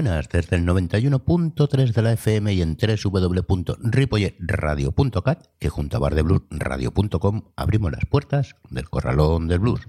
[0.00, 7.92] buenas desde el 91.3 de la FM y en www.ripolletradio.cat que junto a bardebluesradio.com abrimos
[7.92, 9.82] las puertas del corralón del blues.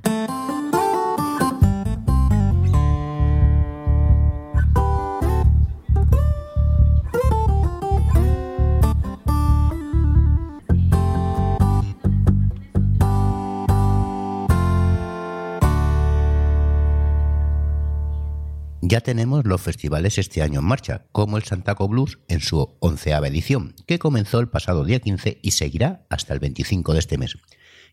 [18.92, 23.30] Ya tenemos los festivales este año en marcha, como el Santaco Blues en su onceava
[23.30, 27.38] edición, que comenzó el pasado día 15 y seguirá hasta el 25 de este mes.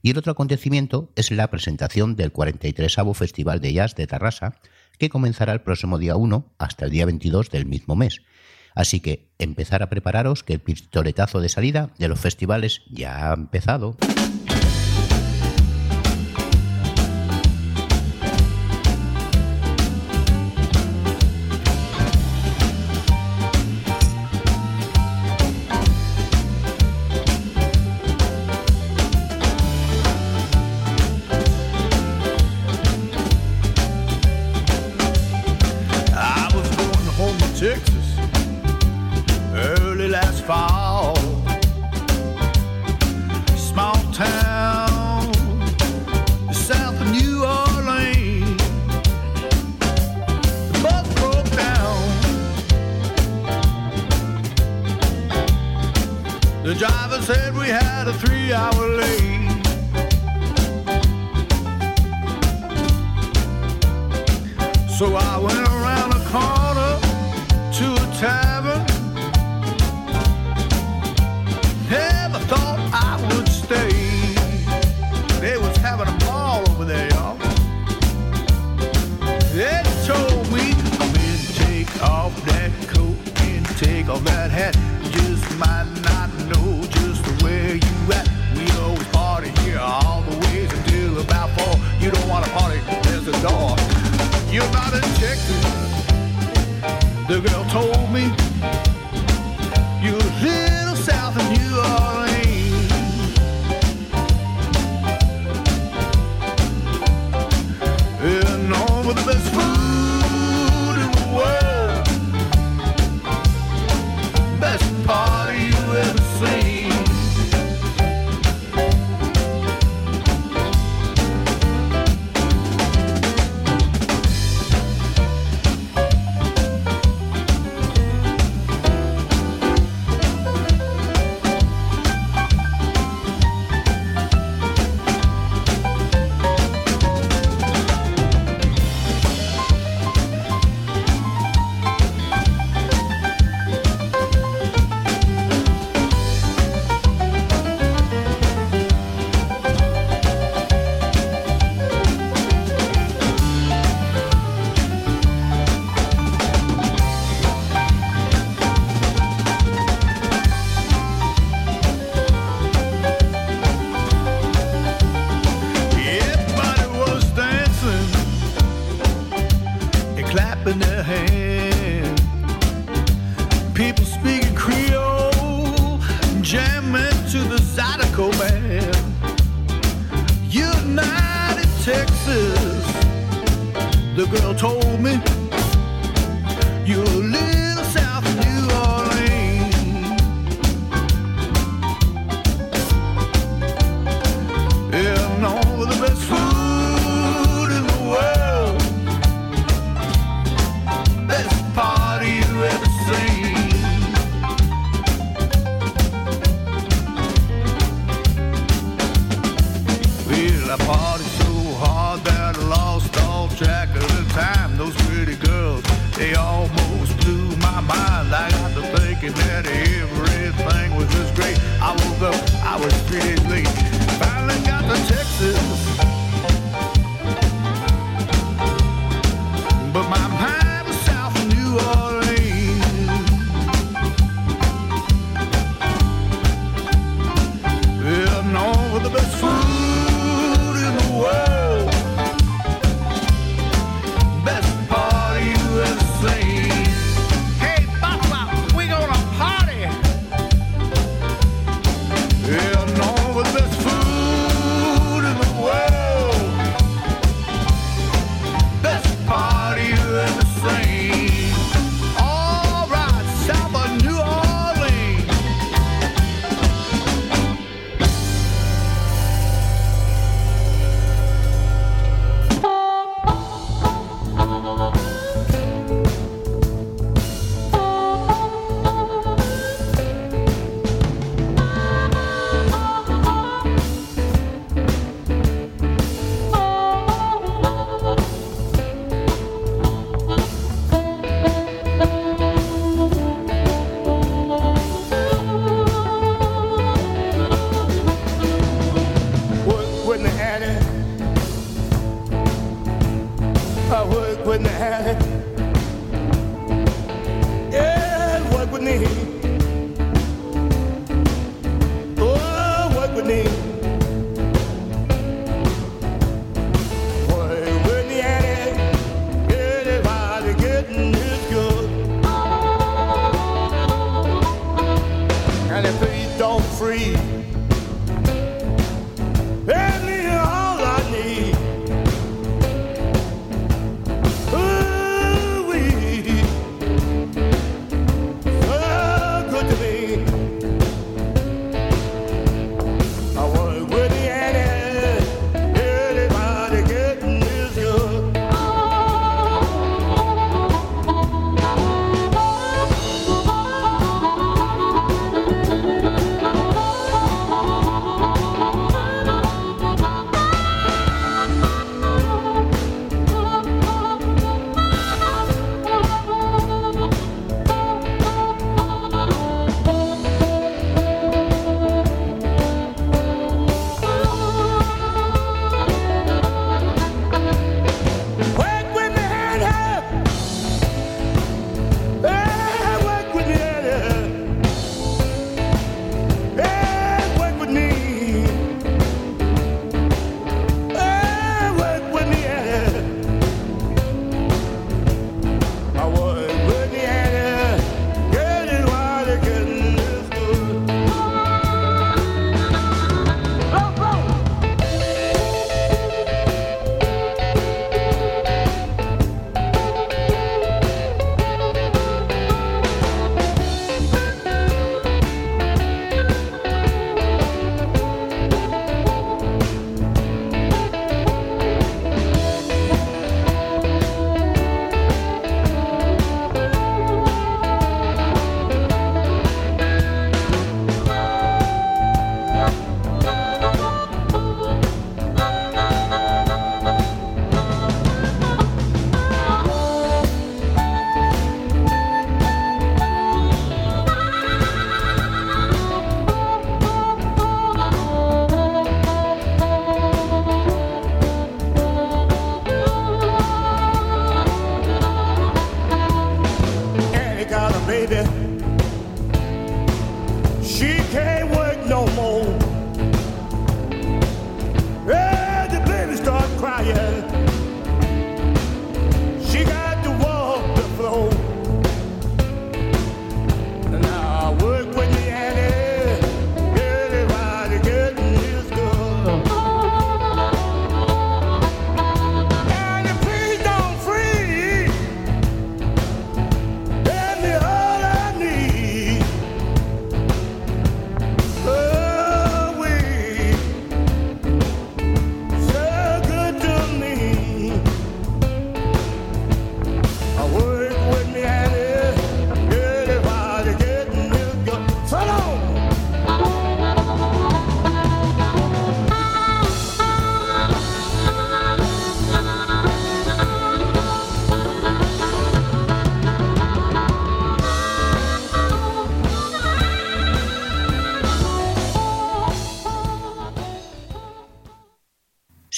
[0.02, 4.56] Y el otro acontecimiento es la presentación del 43 Festival de Jazz de Tarrasa,
[4.98, 8.22] que comenzará el próximo día 1 hasta el día 22 del mismo mes.
[8.74, 13.34] Así que empezar a prepararos que el pistoletazo de salida de los festivales ya ha
[13.34, 13.96] empezado.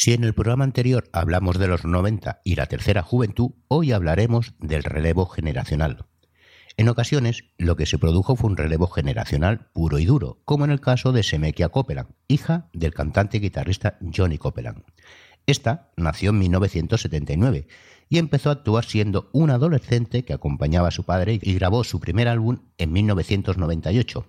[0.02, 4.54] Si en el programa anterior hablamos de los 90 y la tercera juventud, hoy hablaremos
[4.58, 6.06] del relevo generacional.
[6.78, 10.70] En ocasiones, lo que se produjo fue un relevo generacional puro y duro, como en
[10.70, 14.84] el caso de Semekia Copeland, hija del cantante y guitarrista Johnny Copeland.
[15.44, 17.66] Esta nació en 1979
[18.08, 22.00] y empezó a actuar siendo un adolescente que acompañaba a su padre y grabó su
[22.00, 24.26] primer álbum en 1998.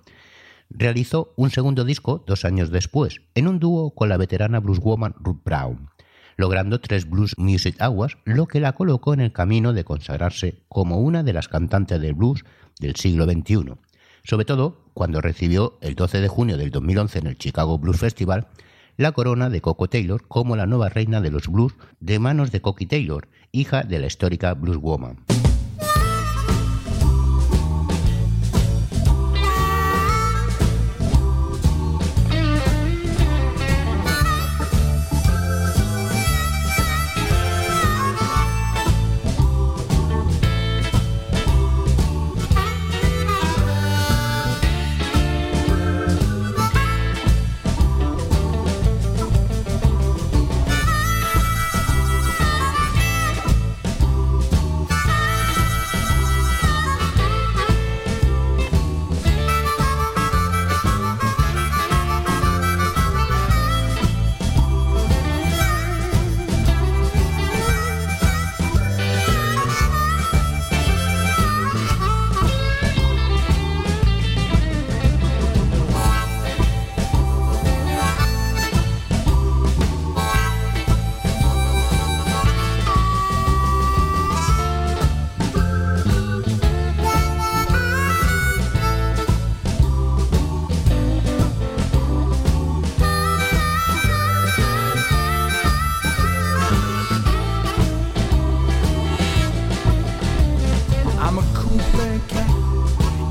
[0.74, 5.44] Realizó un segundo disco dos años después, en un dúo con la veterana blueswoman Ruth
[5.44, 5.90] Brown
[6.38, 11.00] logrando tres Blues Music Awards, lo que la colocó en el camino de consagrarse como
[11.00, 12.44] una de las cantantes de blues
[12.80, 13.76] del siglo XXI,
[14.24, 18.48] sobre todo cuando recibió el 12 de junio del 2011 en el Chicago Blues Festival
[18.98, 22.62] la corona de Coco Taylor como la nueva reina de los blues de manos de
[22.62, 25.18] Cocky Taylor, hija de la histórica blueswoman.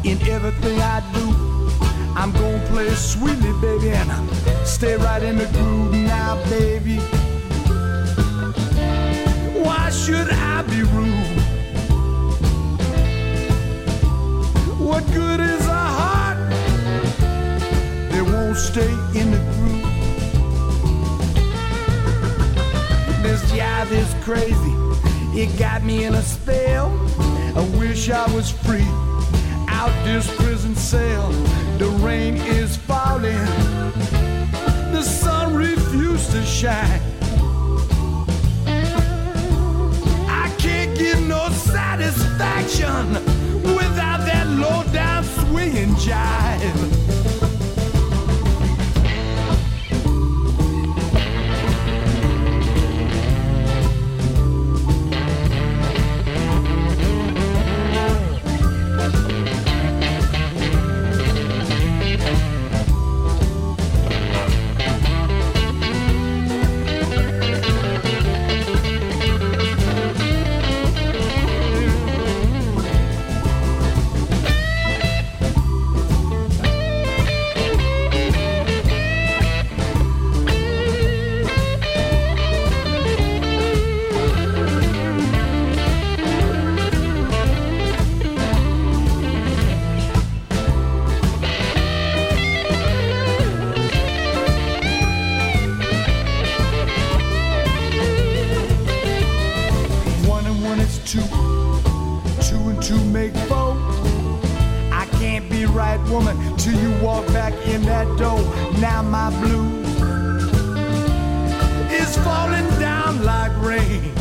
[0.04, 1.26] in everything I do.
[2.16, 6.97] I'm gonna play sweetly, baby, and I stay right in the groove now, baby.
[9.62, 11.40] Why should I be rude?
[14.78, 16.38] What good is a heart?
[18.12, 19.85] It won't stay in the groove.
[23.23, 24.75] This jive is crazy.
[25.38, 26.90] It got me in a spell.
[27.54, 28.87] I wish I was free
[29.81, 31.31] out this prison cell.
[31.79, 33.47] The rain is falling.
[34.93, 37.01] The sun refused to shine.
[40.43, 43.15] I can't get no satisfaction
[43.79, 47.00] without that low down swinging jive.
[106.11, 108.41] woman till you walk back in that door.
[108.81, 109.69] Now my blue
[111.93, 114.13] is falling down like rain.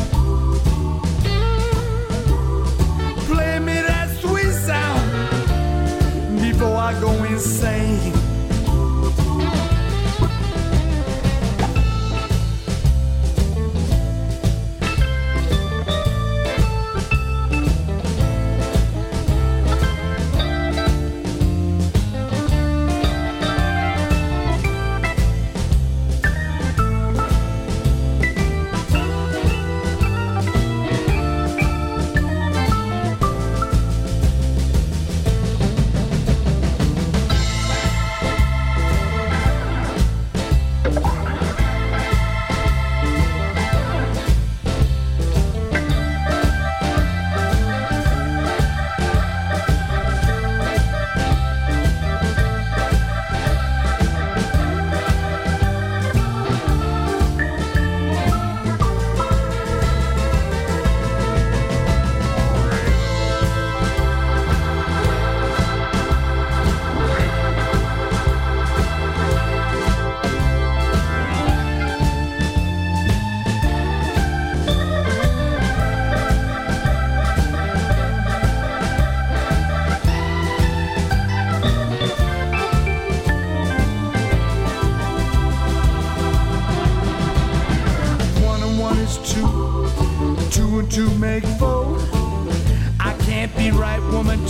[3.26, 8.19] Play me that sweet sound before I go insane.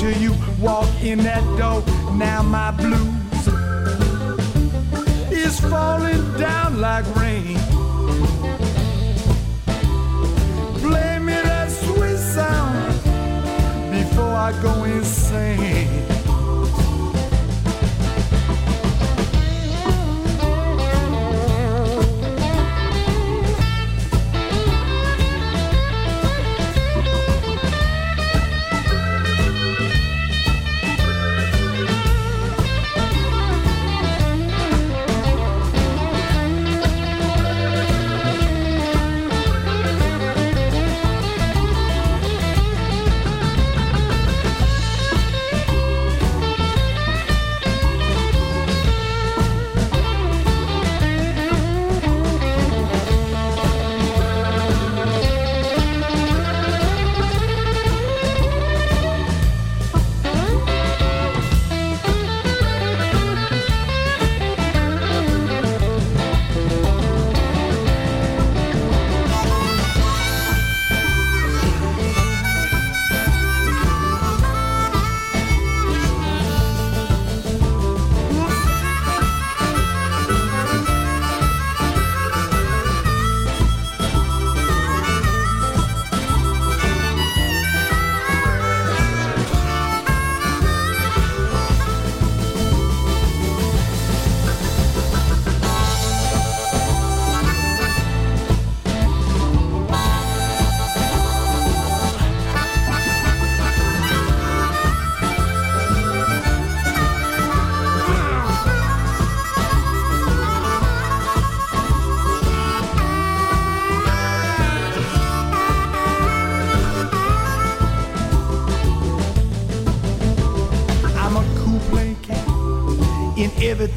[0.01, 1.85] Till you walk in that door.
[2.15, 3.47] Now my blues
[5.31, 7.59] is falling down like rain.
[10.81, 12.95] Play me that sweet sound
[13.93, 16.00] before I go insane.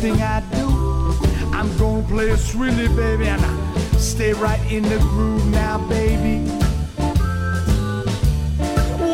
[0.05, 0.67] Everything I do.
[1.53, 6.45] I'm gonna play it really, baby, and I stay right in the groove now, baby.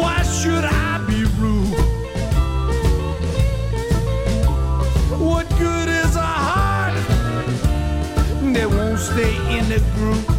[0.02, 1.78] Why should I be rude?
[5.20, 6.96] What good is a heart
[8.54, 10.39] that won't stay in the groove?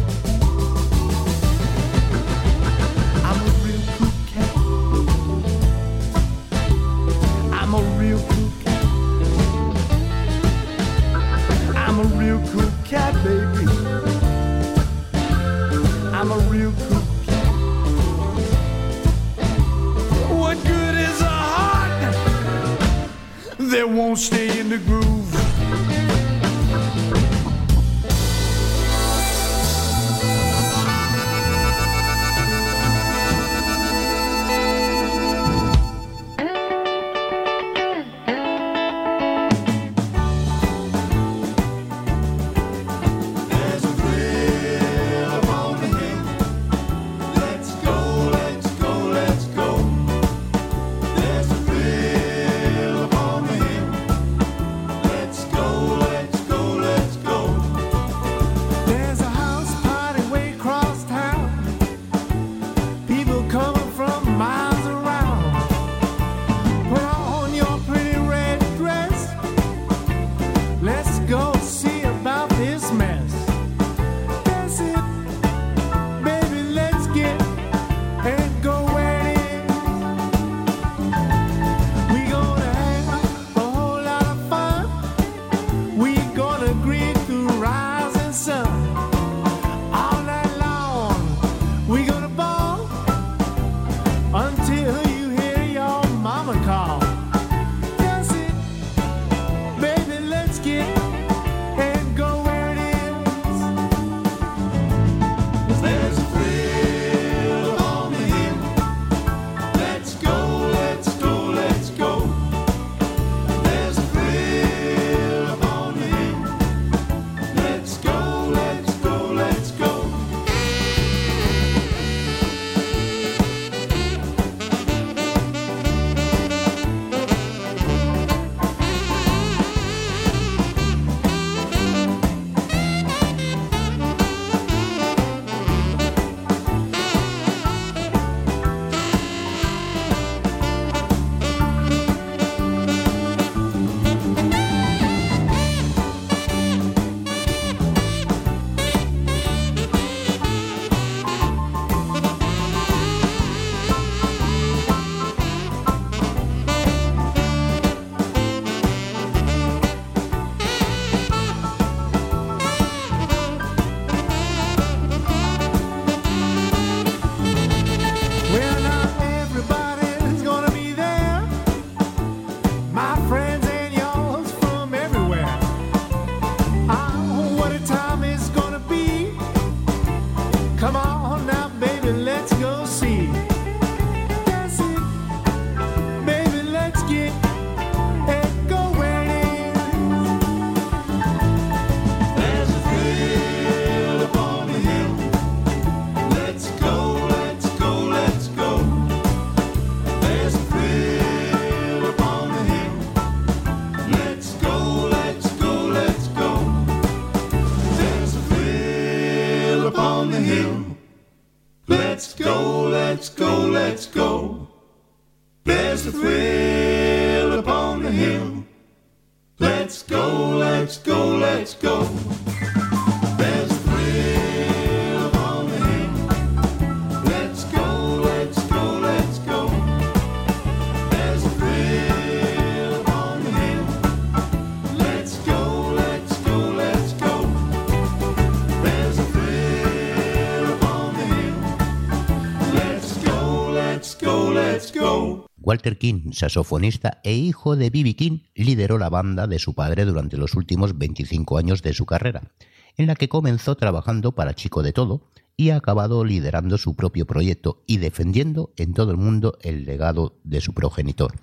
[245.81, 248.13] Walter King, saxofonista e hijo de B.B.
[248.13, 252.51] King, lideró la banda de su padre durante los últimos 25 años de su carrera,
[252.97, 257.25] en la que comenzó trabajando para Chico de Todo y ha acabado liderando su propio
[257.25, 261.33] proyecto y defendiendo en todo el mundo el legado de su progenitor.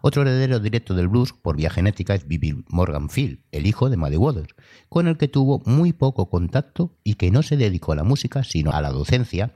[0.00, 2.64] Otro heredero directo del blues por vía genética es B.B.
[2.66, 4.56] Morgan Field, el hijo de Muddy Waters,
[4.88, 8.42] con el que tuvo muy poco contacto y que no se dedicó a la música
[8.42, 9.54] sino a la docencia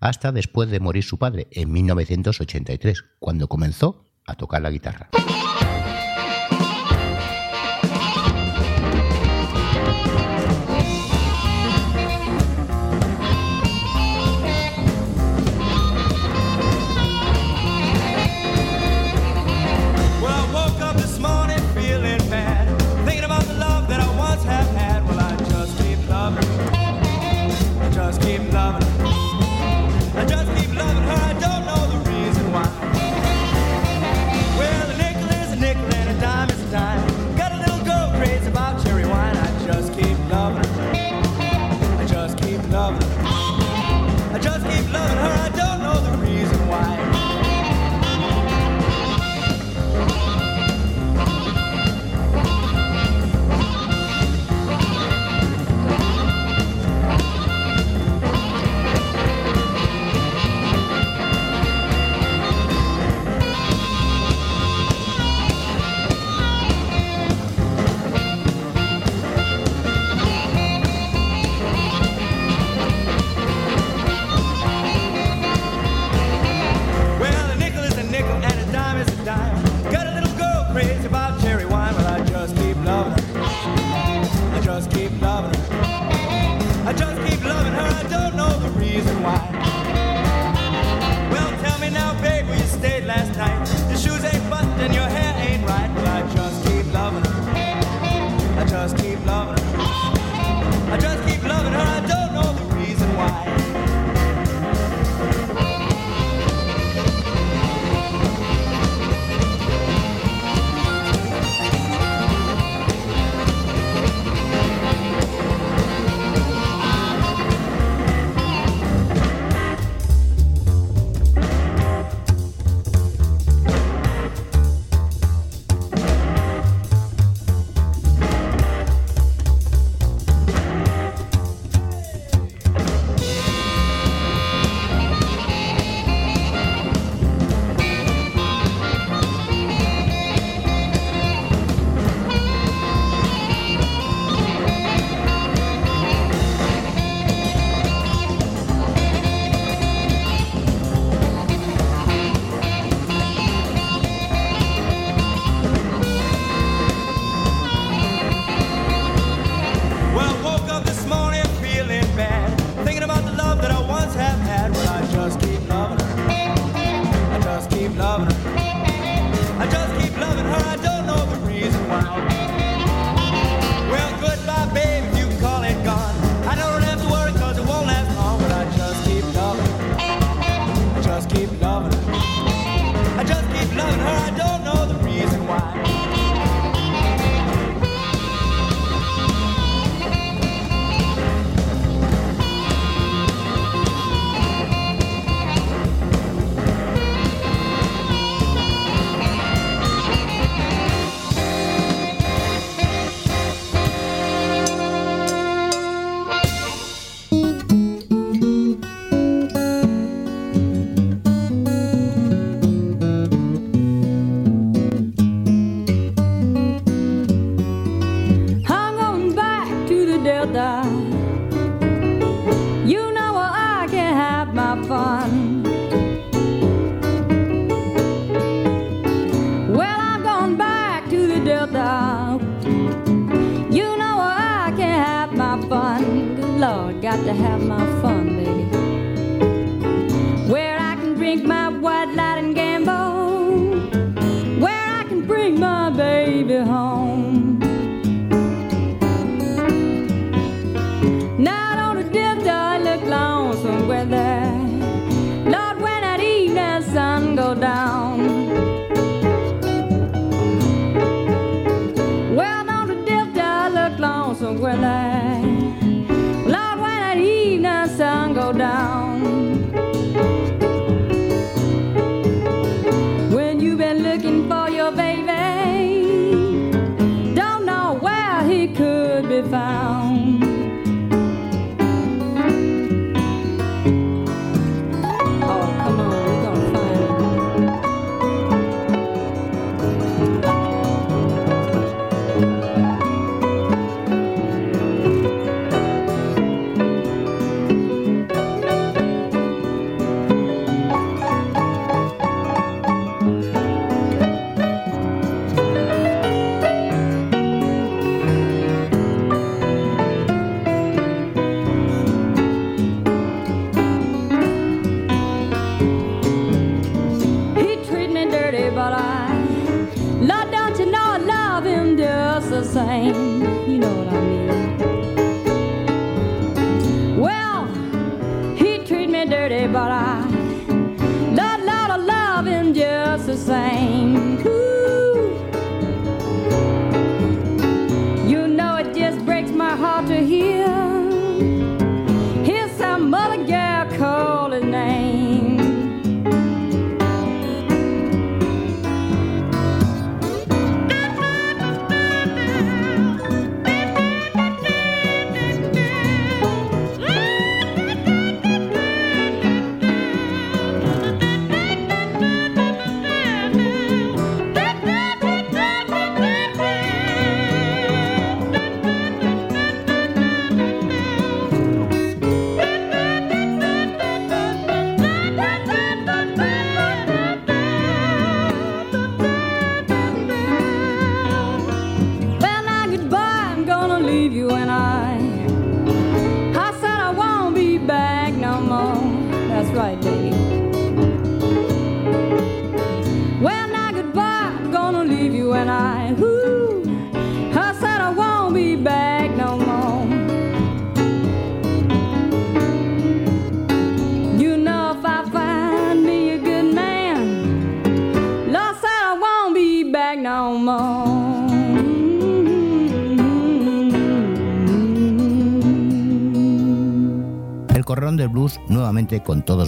[0.00, 5.08] hasta después de morir su padre en 1983, cuando comenzó a tocar la guitarra.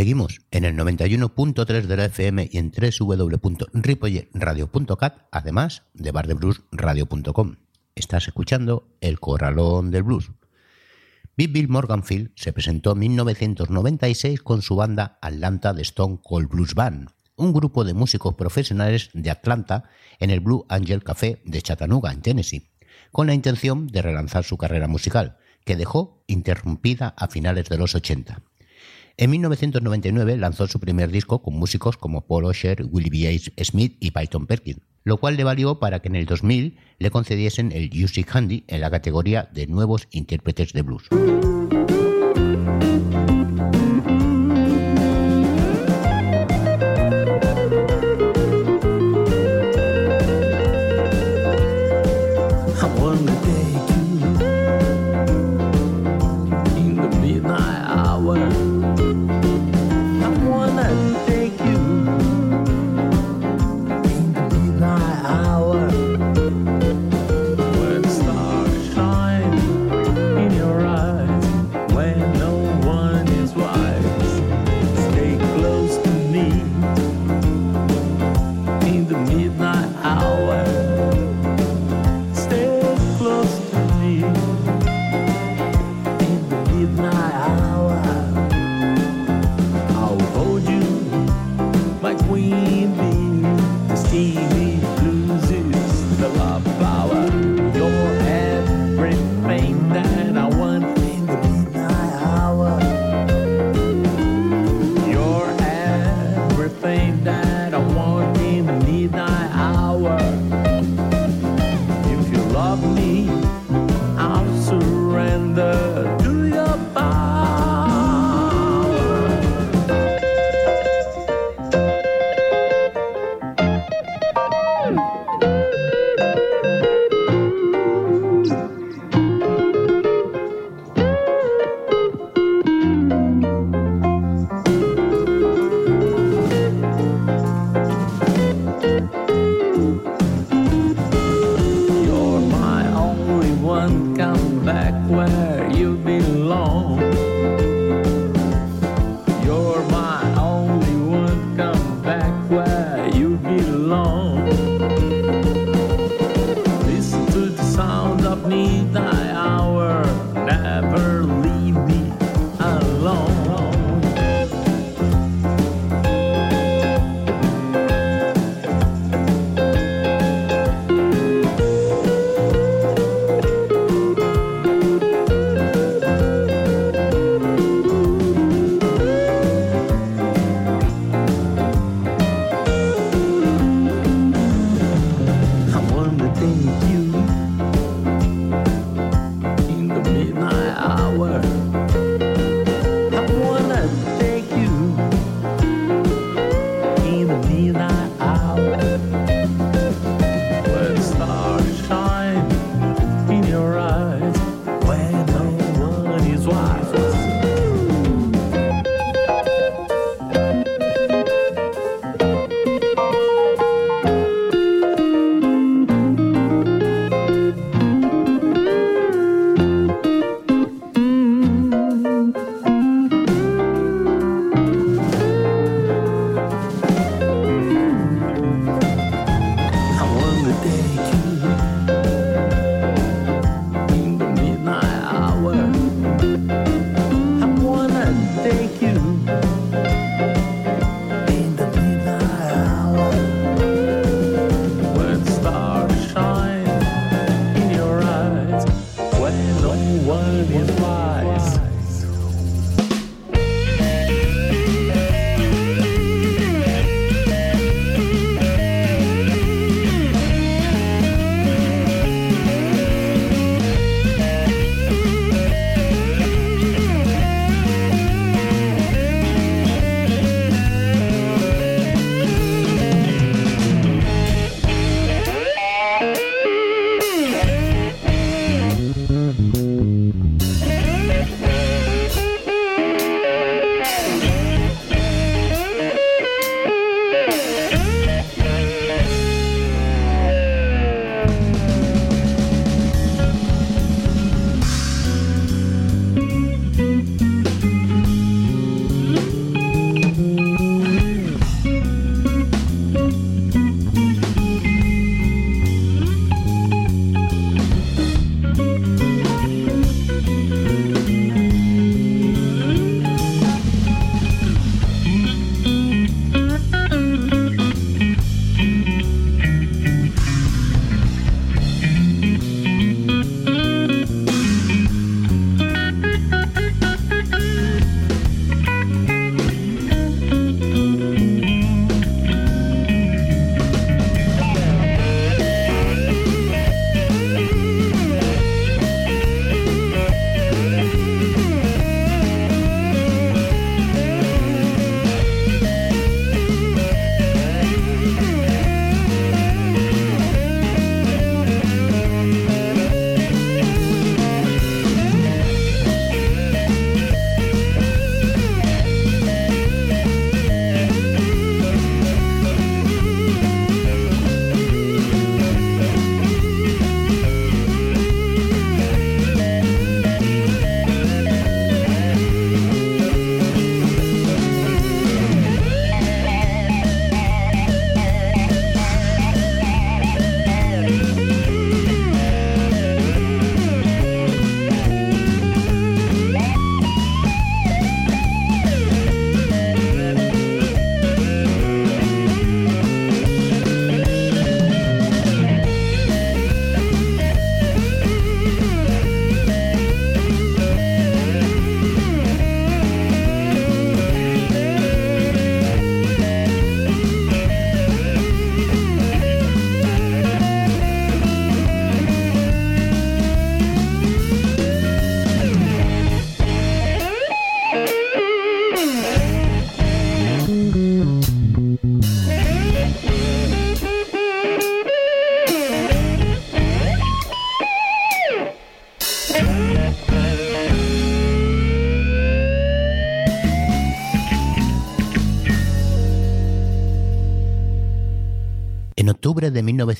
[0.00, 7.56] Seguimos en el 91.3 de la FM y en www.ripolletradio.cat, además de bardebluesradio.com.
[7.94, 10.30] Estás escuchando El Corralón del Blues.
[11.36, 16.74] Big Bill Morganfield se presentó en 1996 con su banda Atlanta de Stone Cold Blues
[16.74, 19.84] Band, un grupo de músicos profesionales de Atlanta
[20.18, 22.70] en el Blue Angel Café de Chattanooga, en Tennessee,
[23.12, 25.36] con la intención de relanzar su carrera musical,
[25.66, 28.44] que dejó interrumpida a finales de los 80.
[29.16, 33.64] En 1999 lanzó su primer disco con músicos como Paul Osher, Willie B.
[33.64, 37.72] Smith y Python Perkin, lo cual le valió para que en el 2000 le concediesen
[37.72, 41.08] el Music Handy en la categoría de nuevos intérpretes de blues.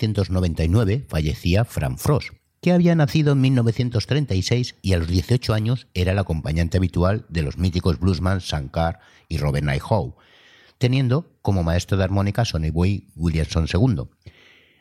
[0.00, 2.30] 1999 fallecía Fran Frost,
[2.60, 7.42] que había nacido en 1936 y a los 18 años era el acompañante habitual de
[7.42, 10.14] los míticos bluesman Shankar y Robert Night Howe.
[10.78, 14.04] teniendo como maestro de armónica Sonny Boy Williamson II.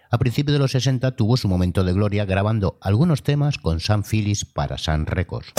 [0.10, 4.04] A principios de los 60 tuvo su momento de gloria grabando algunos temas con Sam
[4.10, 5.52] Phillips para Sun Records.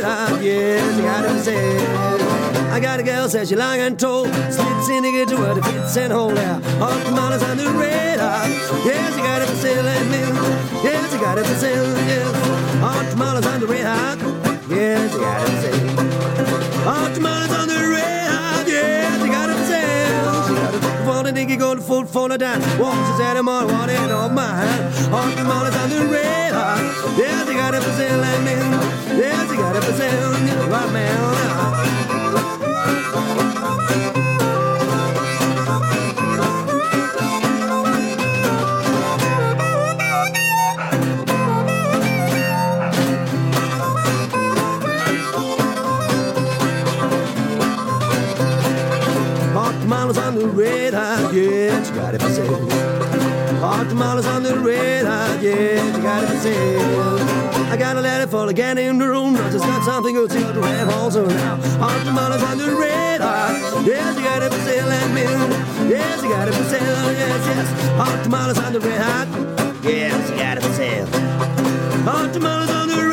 [0.00, 2.20] said I'm yes, you got him said.
[2.70, 5.54] I got a girl says she long and tall, slits in to get to where
[5.54, 6.64] the fits and hold out.
[6.80, 8.48] All the models on the radar.
[8.84, 10.34] Yes, you got it for sale and mill.
[10.84, 11.84] Yes, you got it for sale.
[12.06, 14.16] Yes, all the models on the radar.
[14.68, 16.88] Yes, you got it for sale.
[16.88, 18.09] All the models on the radar.
[21.30, 22.64] and diggy a foot full of dance.
[22.78, 25.14] Walks his animal, one in on my hand.
[25.14, 27.16] On the mall on the red hot.
[27.16, 29.18] Yes, you got it for sale, I mean.
[29.18, 30.10] Yes, you got everything.
[30.10, 32.59] for sale, man.
[50.12, 52.70] Tamales on the red hot, yeah, you got it for sale.
[53.60, 54.54] Hot tamales on the
[55.06, 57.18] hot, yeah, you got it for sale.
[57.70, 60.30] I got a letter for the cat in the room, I just got something good
[60.30, 61.56] to red also now.
[61.78, 65.22] Hot tamales on the red hot, yes, you got it for sale, and me.
[65.88, 67.90] Yes, you got it for sale, yes, yes.
[67.96, 69.28] Hot tamales on the red hot,
[69.84, 71.06] yes, you got it for sale.
[72.02, 73.09] Hot tamales on the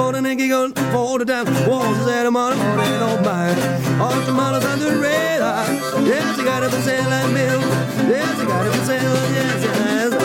[0.00, 3.22] Fader den gik ondt for det der Hvor så sagde det måtte for det over
[3.30, 3.48] mig
[4.06, 4.90] Og så måtte sig det
[6.12, 7.60] Yes, I got it for sale and bill
[8.14, 10.19] Yes, I got it for sale Yes, yes,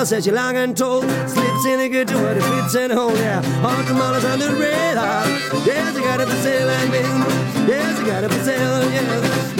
[0.00, 2.74] I girl says she long and tall, slips in a good to what it fits
[2.74, 3.42] and hold, yeah.
[3.60, 4.46] Hot tamales on the
[4.96, 7.00] hot, yes, you got it for sale, and me.
[7.70, 9.59] Yes, you got it for sale, yes.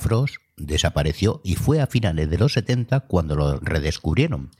[0.00, 4.50] Frost desapareció y fue a finales de los 70 cuando lo redescubrieron,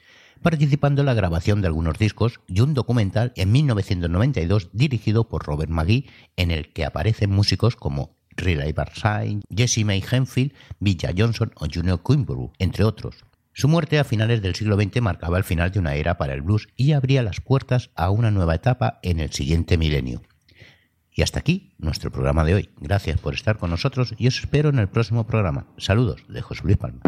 [0.43, 5.71] participando en la grabación de algunos discos y un documental en 1992 dirigido por Robert
[5.71, 11.67] McGee en el que aparecen músicos como Riley Barsain, Jesse May Henfield, Villa Johnson o
[11.73, 13.25] Junior Quimbrough, entre otros.
[13.55, 16.41] Su muerte a finales del siglo XX marcaba el final de una era para el
[16.41, 20.23] blues y abría las puertas a una nueva etapa en el siguiente milenio.
[21.15, 22.71] Y hasta aquí nuestro programa de hoy.
[22.81, 25.67] Gracias por estar con nosotros y os espero en el próximo programa.
[25.77, 27.01] Saludos de José Luis Palma.